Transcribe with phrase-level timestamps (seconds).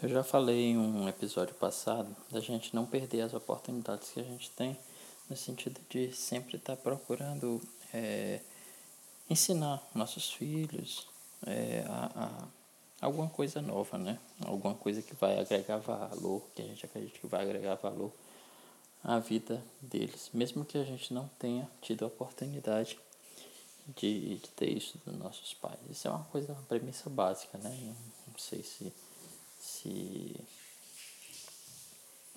[0.00, 4.22] Eu já falei em um episódio passado da gente não perder as oportunidades que a
[4.22, 4.78] gente tem,
[5.28, 7.60] no sentido de sempre estar tá procurando
[7.92, 8.40] é,
[9.28, 11.08] ensinar nossos filhos
[11.44, 14.20] é, a, a, alguma coisa nova, né?
[14.46, 18.12] Alguma coisa que vai agregar valor, que a gente acredita que vai agregar valor
[19.02, 22.96] à vida deles, mesmo que a gente não tenha tido a oportunidade
[23.96, 25.80] de, de ter isso dos nossos pais.
[25.90, 27.76] Isso é uma coisa, uma premissa básica, né?
[27.82, 27.96] Não,
[28.28, 28.92] não sei se
[29.58, 30.36] se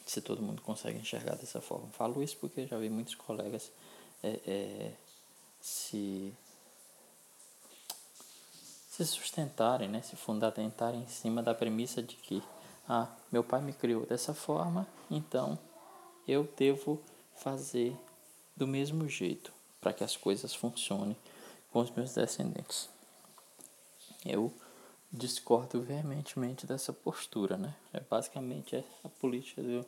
[0.05, 1.88] se todo mundo consegue enxergar dessa forma.
[1.91, 3.72] Falo isso porque já vi muitos colegas
[4.22, 4.94] é, é,
[5.62, 6.34] se
[8.90, 12.44] se sustentarem, né, se fundamentarem em cima da premissa de que
[12.90, 15.58] ah, meu pai me criou dessa forma, então
[16.28, 17.02] eu devo
[17.36, 17.95] fazer
[18.56, 21.16] do mesmo jeito para que as coisas funcionem
[21.72, 22.90] com os meus descendentes.
[24.26, 24.53] Eu
[25.12, 27.76] discordo veementemente dessa postura, né?
[27.92, 29.86] É basicamente é a política do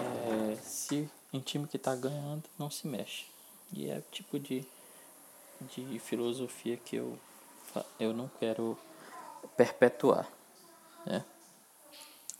[0.00, 3.26] é, se em time que está ganhando não se mexe.
[3.72, 4.66] E é o tipo de,
[5.60, 7.18] de filosofia que eu,
[7.98, 8.76] eu não quero
[9.56, 10.28] perpetuar,
[11.06, 11.24] né?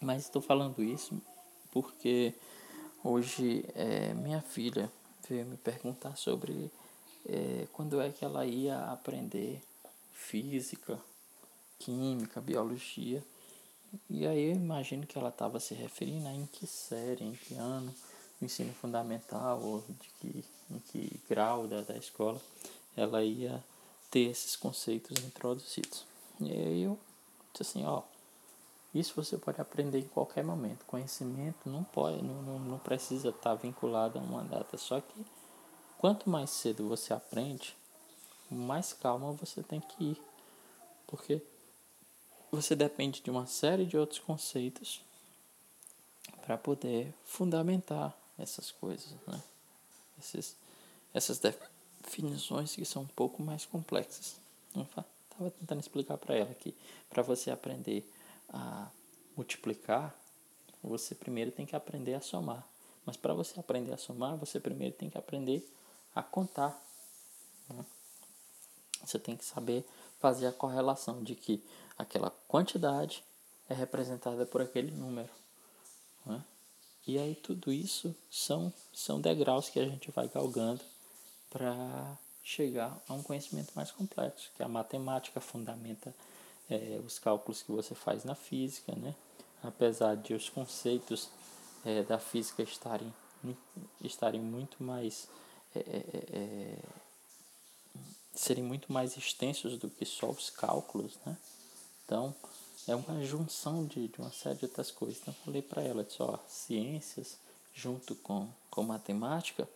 [0.01, 1.21] Mas estou falando isso
[1.71, 2.35] porque
[3.05, 4.91] hoje é, minha filha
[5.29, 6.71] veio me perguntar sobre
[7.27, 9.61] é, quando é que ela ia aprender
[10.13, 10.99] física
[11.81, 13.25] química, biologia.
[14.09, 17.55] E aí eu imagino que ela estava se referindo a em que série, em que
[17.55, 17.93] ano,
[18.41, 22.41] no ensino fundamental, ou de que, em que grau da, da escola
[22.97, 23.63] ela ia
[24.11, 26.05] ter esses conceitos introduzidos.
[26.41, 26.99] E aí eu
[27.53, 28.03] disse assim, ó,
[28.95, 30.85] isso você pode aprender em qualquer momento.
[30.85, 34.77] Conhecimento não pode, não, não, não precisa estar vinculado a uma data.
[34.77, 35.27] Só que
[35.99, 37.77] quanto mais cedo você aprende,
[38.51, 40.23] mais calma você tem que ir.
[41.07, 41.41] Porque
[42.51, 45.01] você depende de uma série de outros conceitos
[46.43, 49.43] para poder fundamentar essas coisas, né?
[50.19, 50.57] Esses,
[51.15, 54.41] essas definições que são um pouco mais complexas.
[54.77, 56.75] Estava tentando explicar para ela que
[57.09, 58.09] para você aprender
[58.49, 58.89] a
[59.37, 60.15] multiplicar,
[60.83, 62.67] você primeiro tem que aprender a somar.
[63.07, 65.67] Mas para você aprender a somar, você primeiro tem que aprender
[66.15, 66.79] a contar.
[67.69, 67.85] Né?
[69.05, 69.85] Você tem que saber
[70.19, 71.63] fazer a correlação de que
[71.97, 73.25] aquela quantidade
[73.69, 75.31] é representada por aquele número.
[76.27, 76.45] Né?
[77.07, 80.83] E aí tudo isso são, são degraus que a gente vai galgando
[81.49, 86.15] para chegar a um conhecimento mais complexo, que a matemática fundamenta
[86.69, 89.15] é, os cálculos que você faz na física, né?
[89.63, 91.29] apesar de os conceitos
[91.85, 93.13] é, da física estarem,
[94.01, 95.29] estarem muito mais
[95.75, 96.79] é, é, é
[98.41, 101.37] serem muito mais extensos do que só os cálculos, né?
[102.05, 102.35] Então,
[102.89, 105.19] é uma junção de, de uma série de outras coisas.
[105.21, 107.39] Então, eu falei para ela, disse, ó, ciências
[107.75, 109.69] junto com, com matemática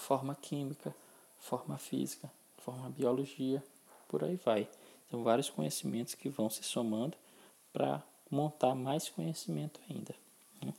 [0.00, 0.94] forma química,
[1.38, 3.62] forma física, forma biologia,
[4.08, 4.68] por aí vai.
[5.10, 7.16] São vários conhecimentos que vão se somando
[7.72, 10.14] para montar mais conhecimento ainda.
[10.62, 10.74] Né?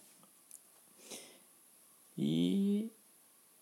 [2.18, 2.90] E,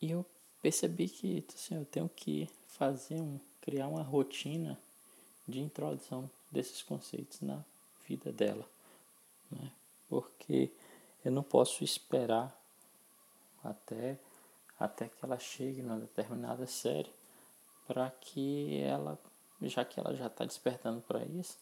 [0.01, 0.25] e eu
[0.61, 4.79] percebi que assim, eu tenho que fazer um, criar uma rotina
[5.47, 7.63] de introdução desses conceitos na
[8.07, 8.65] vida dela,
[9.51, 9.71] né?
[10.07, 10.71] porque
[11.23, 12.55] eu não posso esperar
[13.63, 14.17] até,
[14.79, 17.11] até que ela chegue numa determinada série
[17.87, 19.19] para que ela,
[19.61, 21.57] já que ela já está despertando para isso,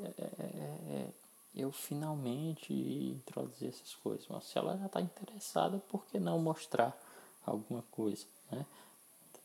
[0.00, 0.46] é, é, é,
[0.94, 1.08] é,
[1.54, 4.26] eu finalmente introduzir essas coisas.
[4.28, 6.96] Mas se ela já está interessada, por que não mostrar
[7.44, 8.26] alguma coisa?
[8.50, 8.64] Né?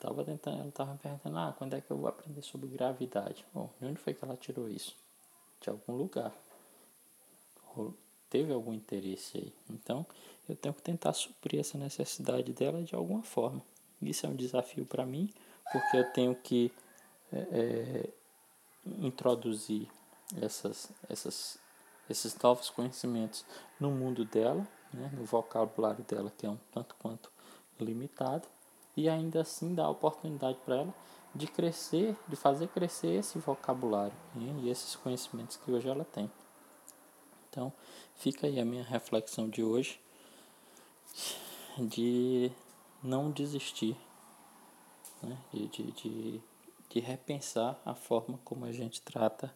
[0.06, 3.44] Tava tentando, ela tava perguntando, ah, quando é que eu vou aprender sobre gravidade?
[3.52, 4.96] Bom, de onde foi que ela tirou isso?
[5.60, 6.32] De algum lugar.
[8.30, 9.54] Teve algum interesse aí.
[9.68, 10.06] Então,
[10.48, 13.64] eu tenho que tentar suprir essa necessidade dela de alguma forma.
[14.00, 15.34] Isso é um desafio para mim,
[15.72, 16.72] porque eu tenho que
[17.34, 18.10] é, é,
[19.00, 19.90] introduzir
[20.40, 21.58] essas, essas,
[22.08, 23.44] esses novos conhecimentos
[23.80, 27.32] no mundo dela, né, no vocabulário dela, que é um tanto quanto
[27.80, 28.48] limitado
[28.96, 30.94] e ainda assim dar a oportunidade para ela
[31.34, 36.32] de crescer, de fazer crescer esse vocabulário né, e esses conhecimentos que hoje ela tem.
[37.50, 37.72] Então,
[38.16, 40.00] fica aí a minha reflexão de hoje
[41.78, 42.52] de
[43.04, 43.98] não desistir,
[45.22, 46.42] né, de, de, de,
[46.90, 49.54] de repensar a forma como a gente trata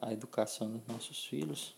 [0.00, 1.74] a educação dos nossos filhos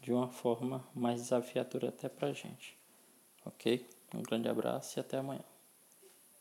[0.00, 2.76] de uma forma mais desafiadora até para a gente.
[3.44, 3.88] Ok?
[4.14, 5.55] Um grande abraço e até amanhã.